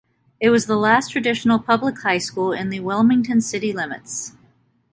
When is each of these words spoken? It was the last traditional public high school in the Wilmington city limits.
It 0.39 0.49
was 0.49 0.65
the 0.65 0.77
last 0.77 1.09
traditional 1.11 1.59
public 1.59 1.99
high 2.01 2.17
school 2.17 2.53
in 2.53 2.69
the 2.71 2.79
Wilmington 2.79 3.39
city 3.39 3.71
limits. 3.71 4.35